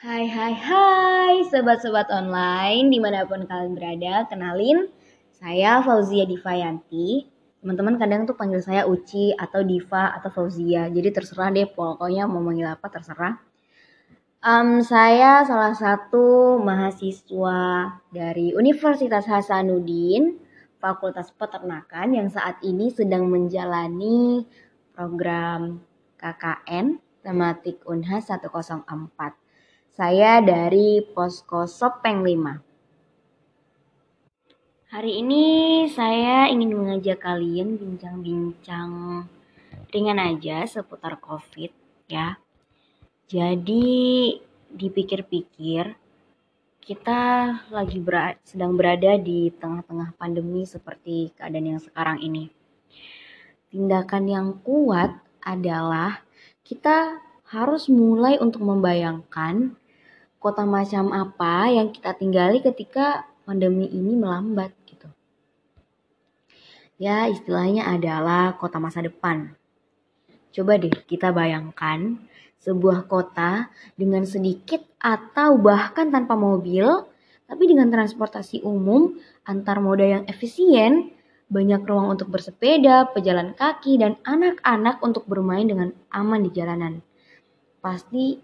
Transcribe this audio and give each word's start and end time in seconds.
Hai 0.00 0.24
hai 0.32 0.56
hai 0.56 1.44
sobat-sobat 1.52 2.08
online 2.08 2.88
di 2.88 2.96
mana 2.96 3.28
pun 3.28 3.44
kalian 3.44 3.76
berada 3.76 4.24
kenalin 4.32 4.88
saya 5.36 5.84
Fauzia 5.84 6.24
Divayanti 6.24 7.28
teman-teman 7.60 8.00
kadang 8.00 8.24
tuh 8.24 8.32
panggil 8.32 8.64
saya 8.64 8.88
Uci 8.88 9.36
atau 9.36 9.60
Diva 9.60 10.08
atau 10.16 10.32
Fauzia 10.32 10.88
jadi 10.88 11.12
terserah 11.12 11.52
deh 11.52 11.68
pokoknya 11.68 12.24
mau 12.24 12.40
manggil 12.40 12.72
apa 12.72 12.88
terserah. 12.88 13.44
Um, 14.40 14.80
saya 14.80 15.44
salah 15.44 15.76
satu 15.76 16.56
mahasiswa 16.64 17.60
dari 18.08 18.56
Universitas 18.56 19.28
Hasanuddin 19.28 20.40
Fakultas 20.80 21.28
Peternakan 21.28 22.16
yang 22.16 22.32
saat 22.32 22.56
ini 22.64 22.88
sedang 22.88 23.28
menjalani 23.28 24.48
program 24.96 25.84
KKN 26.16 26.96
tematik 27.20 27.84
Unhas 27.84 28.32
104 28.32 28.88
saya 30.00 30.40
dari 30.40 31.04
Posko 31.04 31.68
Sopeng 31.68 32.24
5. 32.24 34.96
Hari 34.96 35.12
ini 35.20 35.44
saya 35.92 36.48
ingin 36.48 36.72
mengajak 36.72 37.20
kalian 37.20 37.76
bincang-bincang 37.76 39.28
ringan 39.92 40.16
aja 40.16 40.64
seputar 40.64 41.20
COVID 41.20 41.68
ya. 42.08 42.40
Jadi 43.28 44.40
dipikir-pikir 44.72 45.92
kita 46.80 47.20
lagi 47.68 48.00
sedang 48.40 48.80
berada 48.80 49.20
di 49.20 49.52
tengah-tengah 49.52 50.16
pandemi 50.16 50.64
seperti 50.64 51.36
keadaan 51.36 51.76
yang 51.76 51.82
sekarang 51.84 52.24
ini. 52.24 52.48
Tindakan 53.68 54.24
yang 54.32 54.64
kuat 54.64 55.12
adalah 55.44 56.24
kita 56.64 57.20
harus 57.52 57.92
mulai 57.92 58.40
untuk 58.40 58.64
membayangkan 58.64 59.76
kota 60.40 60.64
macam 60.64 61.12
apa 61.12 61.68
yang 61.68 61.92
kita 61.92 62.16
tinggali 62.16 62.64
ketika 62.64 63.28
pandemi 63.44 63.84
ini 63.92 64.16
melambat 64.16 64.72
gitu. 64.88 65.04
Ya, 66.96 67.28
istilahnya 67.28 67.84
adalah 67.84 68.56
kota 68.56 68.80
masa 68.80 69.04
depan. 69.04 69.52
Coba 70.50 70.80
deh 70.80 70.92
kita 71.04 71.30
bayangkan 71.30 72.16
sebuah 72.60 73.04
kota 73.04 73.68
dengan 73.96 74.24
sedikit 74.24 74.80
atau 74.96 75.60
bahkan 75.60 76.08
tanpa 76.08 76.36
mobil, 76.36 76.88
tapi 77.44 77.68
dengan 77.68 77.92
transportasi 77.92 78.64
umum 78.64 79.16
antar 79.44 79.80
moda 79.84 80.04
yang 80.08 80.24
efisien, 80.24 81.12
banyak 81.52 81.84
ruang 81.84 82.16
untuk 82.16 82.32
bersepeda, 82.32 83.12
pejalan 83.12 83.52
kaki, 83.52 84.00
dan 84.00 84.16
anak-anak 84.24 85.04
untuk 85.04 85.28
bermain 85.28 85.68
dengan 85.68 85.92
aman 86.12 86.40
di 86.46 86.50
jalanan. 86.52 87.04
Pasti 87.80 88.38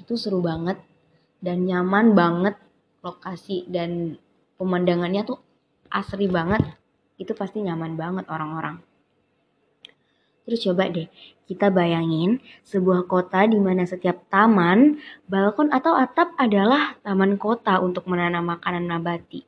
itu 0.00 0.14
seru 0.16 0.40
banget 0.40 0.89
dan 1.40 1.64
nyaman 1.64 2.12
banget 2.12 2.54
lokasi 3.00 3.64
dan 3.68 4.20
pemandangannya 4.60 5.24
tuh 5.24 5.40
asri 5.88 6.28
banget 6.28 6.60
itu 7.16 7.32
pasti 7.36 7.64
nyaman 7.64 7.96
banget 7.96 8.28
orang-orang 8.28 8.80
terus 10.44 10.60
coba 10.64 10.88
deh 10.88 11.08
kita 11.50 11.66
bayangin 11.66 12.38
sebuah 12.62 13.10
kota 13.10 13.42
di 13.42 13.58
mana 13.58 13.82
setiap 13.82 14.22
taman, 14.30 15.02
balkon 15.26 15.74
atau 15.74 15.98
atap 15.98 16.30
adalah 16.38 16.94
taman 17.02 17.34
kota 17.42 17.82
untuk 17.82 18.06
menanam 18.06 18.46
makanan 18.46 18.86
nabati 18.86 19.42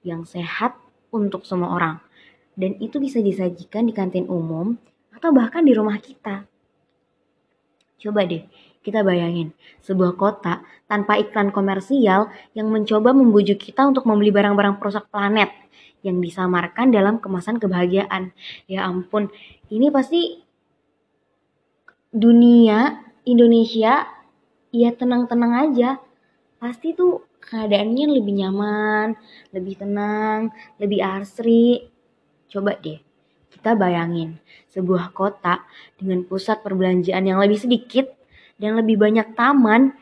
yang 0.00 0.24
sehat 0.24 0.80
untuk 1.12 1.44
semua 1.44 1.76
orang. 1.76 2.00
Dan 2.56 2.80
itu 2.80 2.96
bisa 2.96 3.20
disajikan 3.20 3.84
di 3.84 3.92
kantin 3.92 4.32
umum 4.32 4.80
atau 5.12 5.28
bahkan 5.28 5.60
di 5.60 5.76
rumah 5.76 6.00
kita. 6.00 6.48
Coba 8.00 8.24
deh, 8.24 8.48
kita 8.82 9.06
bayangin, 9.06 9.54
sebuah 9.86 10.18
kota 10.18 10.66
tanpa 10.90 11.16
iklan 11.16 11.54
komersial 11.54 12.28
yang 12.52 12.68
mencoba 12.68 13.14
membujuk 13.14 13.62
kita 13.62 13.86
untuk 13.86 14.04
membeli 14.04 14.34
barang-barang 14.34 14.82
perusak 14.82 15.06
planet 15.08 15.48
yang 16.02 16.18
disamarkan 16.18 16.90
dalam 16.90 17.22
kemasan 17.22 17.62
kebahagiaan. 17.62 18.34
Ya 18.66 18.84
ampun, 18.84 19.30
ini 19.70 19.88
pasti 19.88 20.42
dunia 22.10 23.00
Indonesia 23.22 24.04
ya 24.74 24.90
tenang-tenang 24.92 25.52
aja. 25.70 25.90
Pasti 26.58 26.94
tuh 26.94 27.26
keadaannya 27.42 28.06
lebih 28.18 28.34
nyaman, 28.38 29.14
lebih 29.54 29.78
tenang, 29.78 30.50
lebih 30.78 31.02
asri. 31.02 31.86
Coba 32.50 32.78
deh, 32.78 32.98
kita 33.50 33.78
bayangin 33.78 34.42
sebuah 34.70 35.14
kota 35.14 35.62
dengan 35.98 36.26
pusat 36.26 36.62
perbelanjaan 36.66 37.24
yang 37.26 37.38
lebih 37.38 37.58
sedikit 37.58 38.21
dan 38.60 38.80
lebih 38.80 39.00
banyak 39.00 39.32
taman 39.36 39.94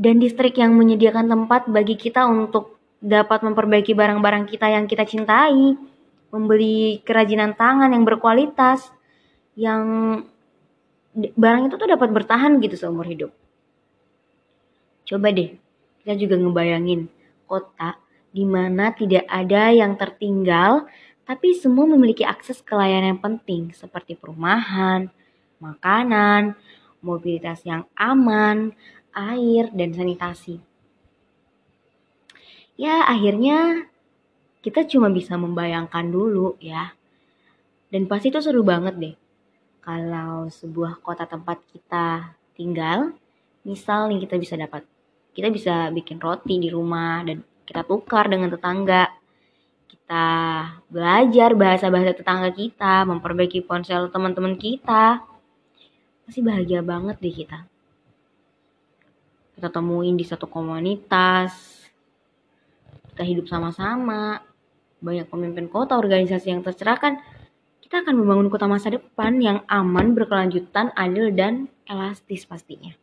dan 0.00 0.16
distrik 0.16 0.56
yang 0.56 0.72
menyediakan 0.72 1.28
tempat 1.28 1.68
bagi 1.68 1.96
kita 1.98 2.24
untuk 2.24 2.80
dapat 3.00 3.44
memperbaiki 3.44 3.96
barang-barang 3.96 4.48
kita 4.48 4.72
yang 4.72 4.84
kita 4.84 5.04
cintai, 5.04 5.76
membeli 6.30 7.00
kerajinan 7.04 7.56
tangan 7.56 7.92
yang 7.92 8.04
berkualitas, 8.04 8.92
yang 9.56 9.84
barang 11.16 11.62
itu 11.68 11.74
tuh 11.74 11.90
dapat 11.90 12.08
bertahan 12.12 12.60
gitu 12.62 12.76
seumur 12.76 13.04
hidup. 13.08 13.32
Coba 15.08 15.34
deh, 15.34 15.58
kita 16.04 16.14
juga 16.14 16.38
ngebayangin 16.38 17.10
kota 17.50 17.98
di 18.30 18.46
mana 18.46 18.94
tidak 18.94 19.26
ada 19.26 19.74
yang 19.74 19.98
tertinggal, 19.98 20.86
tapi 21.26 21.58
semua 21.58 21.84
memiliki 21.90 22.22
akses 22.22 22.62
ke 22.62 22.72
layanan 22.78 23.18
yang 23.18 23.22
penting 23.22 23.74
seperti 23.74 24.14
perumahan, 24.14 25.10
makanan, 25.58 26.54
mobilitas 27.00 27.64
yang 27.64 27.88
aman, 27.96 28.72
air, 29.12 29.68
dan 29.74 29.90
sanitasi. 29.92 30.60
Ya, 32.80 33.04
akhirnya 33.04 33.88
kita 34.64 34.88
cuma 34.88 35.12
bisa 35.12 35.36
membayangkan 35.36 36.08
dulu 36.08 36.56
ya. 36.60 36.96
Dan 37.90 38.06
pasti 38.06 38.30
itu 38.30 38.40
seru 38.40 38.62
banget 38.62 38.94
deh. 38.96 39.16
Kalau 39.84 40.46
sebuah 40.48 41.02
kota 41.02 41.26
tempat 41.26 41.58
kita 41.72 42.36
tinggal, 42.54 43.12
misal 43.66 44.08
nih 44.08 44.24
kita 44.24 44.36
bisa 44.38 44.54
dapat, 44.56 44.86
kita 45.34 45.48
bisa 45.50 45.90
bikin 45.90 46.20
roti 46.22 46.60
di 46.60 46.68
rumah 46.70 47.24
dan 47.26 47.42
kita 47.66 47.82
tukar 47.84 48.30
dengan 48.30 48.52
tetangga. 48.52 49.10
Kita 49.90 50.26
belajar 50.86 51.50
bahasa-bahasa 51.58 52.14
tetangga 52.14 52.50
kita, 52.54 53.04
memperbaiki 53.08 53.66
ponsel 53.66 54.08
teman-teman 54.12 54.54
kita 54.54 55.29
pasti 56.30 56.46
bahagia 56.46 56.78
banget 56.86 57.18
deh 57.18 57.34
kita. 57.34 57.66
Kita 59.58 59.66
temuin 59.66 60.14
di 60.14 60.22
satu 60.22 60.46
komunitas 60.46 61.82
kita 63.10 63.26
hidup 63.26 63.50
sama-sama 63.50 64.38
banyak 65.02 65.26
pemimpin 65.26 65.66
kota 65.66 65.98
organisasi 65.98 66.54
yang 66.54 66.62
tercerahkan 66.62 67.18
kita 67.82 68.06
akan 68.06 68.14
membangun 68.16 68.46
kota 68.46 68.70
masa 68.70 68.94
depan 68.94 69.42
yang 69.42 69.66
aman 69.66 70.14
berkelanjutan 70.14 70.94
adil 70.94 71.34
dan 71.34 71.66
elastis 71.84 72.46
pastinya 72.46 72.94